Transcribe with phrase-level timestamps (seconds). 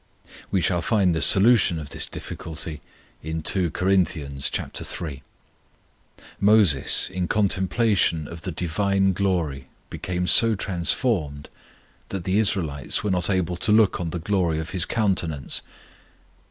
[0.49, 2.81] We shall find the solution of this difficulty
[3.21, 3.87] in 2 Cor.
[3.87, 5.21] iii.
[6.39, 11.49] Moses in contemplation of the Divine glory became so transformed
[12.09, 15.61] that the Israelites were not able to look on the glory of his countenance.